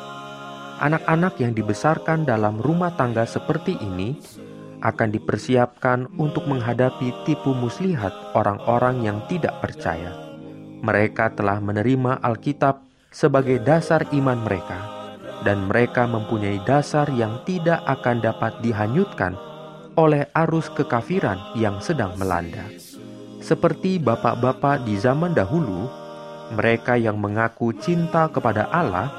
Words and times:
Anak-anak 0.77 1.41
yang 1.41 1.57
dibesarkan 1.57 2.23
dalam 2.23 2.61
rumah 2.61 2.93
tangga 2.93 3.25
seperti 3.25 3.81
ini 3.81 4.13
akan 4.81 5.09
dipersiapkan 5.09 6.05
untuk 6.21 6.45
menghadapi 6.45 7.09
tipu 7.25 7.53
muslihat 7.57 8.13
orang-orang 8.37 9.01
yang 9.01 9.17
tidak 9.25 9.57
percaya. 9.57 10.13
Mereka 10.85 11.33
telah 11.33 11.57
menerima 11.57 12.21
Alkitab 12.21 12.85
sebagai 13.09 13.57
dasar 13.57 14.05
iman 14.13 14.37
mereka, 14.45 14.77
dan 15.41 15.65
mereka 15.65 16.05
mempunyai 16.05 16.61
dasar 16.61 17.09
yang 17.09 17.41
tidak 17.49 17.81
akan 17.89 18.21
dapat 18.21 18.61
dihanyutkan 18.61 19.33
oleh 19.97 20.29
arus 20.45 20.69
kekafiran 20.69 21.41
yang 21.57 21.81
sedang 21.81 22.13
melanda. 22.21 22.69
Seperti 23.41 23.97
bapak-bapak 23.97 24.85
di 24.85 24.93
zaman 25.01 25.33
dahulu, 25.33 25.89
mereka 26.53 26.93
yang 26.93 27.17
mengaku 27.17 27.73
cinta 27.73 28.29
kepada 28.29 28.69
Allah 28.69 29.09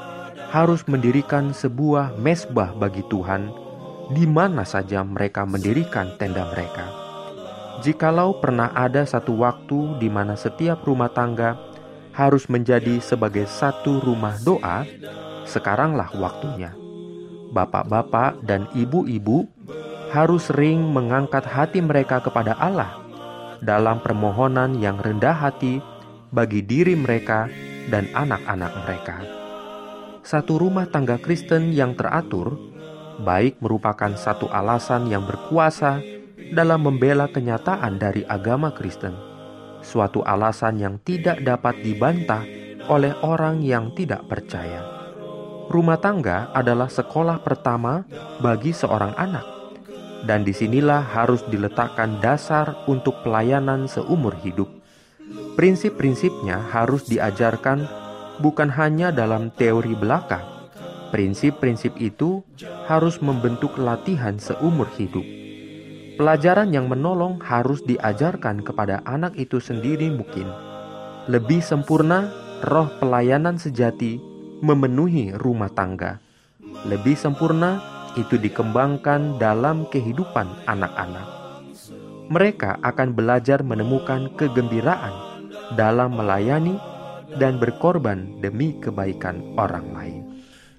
harus 0.55 0.87
mendirikan 0.87 1.51
sebuah 1.51 2.15
mesbah 2.15 2.71
bagi 2.73 3.03
Tuhan 3.11 3.68
di 4.09 4.25
mana 4.25 4.65
saja 4.65 5.05
mereka 5.05 5.45
mendirikan 5.45 6.17
tenda 6.17 6.49
mereka. 6.49 6.89
Jikalau 7.79 8.41
pernah 8.43 8.73
ada 8.75 9.07
satu 9.07 9.39
waktu 9.39 10.01
di 10.01 10.11
mana 10.11 10.35
setiap 10.35 10.83
rumah 10.83 11.13
tangga 11.13 11.55
harus 12.11 12.51
menjadi 12.51 12.99
sebagai 12.99 13.47
satu 13.47 14.03
rumah 14.03 14.35
doa, 14.43 14.83
sekaranglah 15.47 16.11
waktunya. 16.19 16.75
Bapak-bapak 17.55 18.43
dan 18.43 18.67
ibu-ibu 18.75 19.47
harus 20.11 20.49
sering 20.49 20.89
mengangkat 20.89 21.45
hati 21.45 21.79
mereka 21.79 22.19
kepada 22.19 22.57
Allah 22.59 22.99
dalam 23.61 24.01
permohonan 24.03 24.75
yang 24.81 24.99
rendah 24.99 25.37
hati 25.37 25.79
bagi 26.33 26.65
diri 26.65 26.97
mereka 26.97 27.47
dan 27.87 28.09
anak-anak 28.11 28.73
mereka. 28.85 29.17
Satu 30.21 30.61
rumah 30.61 30.85
tangga 30.91 31.17
Kristen 31.17 31.73
yang 31.73 31.95
teratur 31.97 32.59
baik 33.21 33.59
merupakan 33.59 34.15
satu 34.15 34.47
alasan 34.49 35.11
yang 35.11 35.27
berkuasa 35.27 35.99
dalam 36.55 36.81
membela 36.81 37.29
kenyataan 37.29 37.99
dari 37.99 38.25
agama 38.25 38.73
Kristen, 38.73 39.13
suatu 39.85 40.25
alasan 40.25 40.81
yang 40.81 40.95
tidak 41.05 41.43
dapat 41.43 41.77
dibantah 41.83 42.41
oleh 42.89 43.13
orang 43.21 43.61
yang 43.61 43.93
tidak 43.93 44.25
percaya. 44.25 44.81
Rumah 45.69 46.01
tangga 46.01 46.49
adalah 46.57 46.89
sekolah 46.89 47.45
pertama 47.45 48.01
bagi 48.41 48.73
seorang 48.73 49.13
anak, 49.13 49.45
dan 50.25 50.41
di 50.41 50.49
sinilah 50.49 51.05
harus 51.05 51.45
diletakkan 51.45 52.17
dasar 52.17 52.73
untuk 52.89 53.21
pelayanan 53.21 53.85
seumur 53.85 54.33
hidup. 54.41 54.67
Prinsip-prinsipnya 55.53 56.57
harus 56.73 57.05
diajarkan 57.05 57.85
bukan 58.41 58.73
hanya 58.73 59.13
dalam 59.13 59.53
teori 59.53 59.93
belaka, 59.93 60.58
Prinsip-prinsip 61.09 61.97
itu 61.97 62.45
harus 62.85 63.17
membentuk 63.17 63.81
latihan 63.81 64.37
seumur 64.37 64.85
hidup. 64.93 65.25
Pelajaran 66.21 66.69
yang 66.69 66.85
menolong 66.85 67.41
harus 67.41 67.81
diajarkan 67.81 68.61
kepada 68.61 69.01
anak 69.09 69.33
itu 69.39 69.57
sendiri 69.57 70.11
mungkin. 70.13 70.45
Lebih 71.25 71.65
sempurna, 71.65 72.29
roh 72.61 72.91
pelayanan 73.01 73.57
sejati 73.57 74.21
memenuhi 74.61 75.33
rumah 75.33 75.71
tangga. 75.73 76.21
Lebih 76.85 77.17
sempurna, 77.17 77.81
itu 78.19 78.37
dikembangkan 78.37 79.39
dalam 79.41 79.89
kehidupan 79.89 80.67
anak-anak. 80.69 81.27
Mereka 82.29 82.85
akan 82.85 83.17
belajar 83.17 83.65
menemukan 83.65 84.29
kegembiraan 84.37 85.13
dalam 85.73 86.13
melayani 86.13 86.77
dan 87.41 87.57
berkorban 87.57 88.41
demi 88.41 88.77
kebaikan 88.77 89.41
orang 89.57 89.87
lain. 89.93 90.28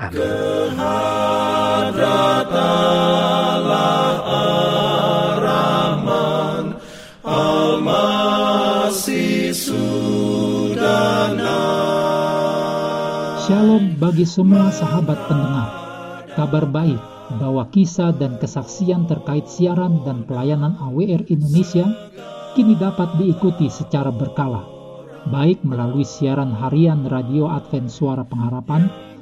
Amin. 0.00 0.61
Shalom 13.50 13.99
bagi 13.99 14.23
semua 14.25 14.70
sahabat 14.70 15.26
pendengar. 15.26 15.69
Kabar 16.38 16.64
baik 16.70 17.03
bahwa 17.37 17.67
kisah 17.75 18.14
dan 18.14 18.38
kesaksian 18.38 19.05
terkait 19.11 19.50
siaran 19.50 20.06
dan 20.06 20.23
pelayanan 20.23 20.79
AWR 20.79 21.26
Indonesia 21.29 21.85
kini 22.55 22.79
dapat 22.79 23.20
diikuti 23.20 23.67
secara 23.67 24.14
berkala, 24.14 24.64
baik 25.35 25.67
melalui 25.67 26.06
siaran 26.06 26.55
harian 26.55 27.05
Radio 27.11 27.50
Advent 27.50 27.91
Suara 27.91 28.23
Pengharapan 28.23 29.09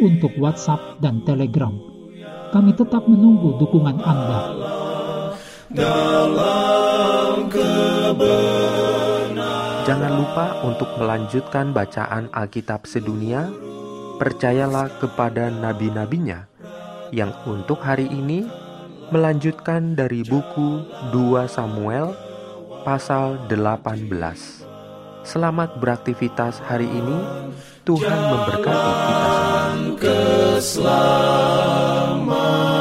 untuk 0.00 0.34
WhatsApp 0.38 0.98
dan 0.98 1.22
Telegram. 1.22 1.74
Kami 2.50 2.70
tetap 2.74 3.06
menunggu 3.10 3.58
dukungan 3.58 3.98
Anda. 4.02 4.40
Jangan 9.84 10.12
lupa 10.16 10.46
untuk 10.64 10.88
melanjutkan 10.96 11.74
bacaan 11.74 12.30
Alkitab 12.30 12.86
sedunia. 12.86 13.50
Percayalah 14.14 14.94
kepada 15.02 15.50
nabi-nabinya 15.50 16.46
yang 17.10 17.34
untuk 17.46 17.82
hari 17.82 18.06
ini 18.06 18.46
melanjutkan 19.10 19.98
dari 19.98 20.22
buku 20.22 20.86
2 21.10 21.46
Samuel 21.50 22.14
pasal 22.86 23.42
18. 23.50 24.73
Selamat 25.24 25.80
beraktivitas 25.80 26.60
hari 26.60 26.84
ini. 26.84 27.16
Tuhan 27.88 28.20
memberkati 28.28 28.92
kita 29.00 29.32
semua. 30.60 32.73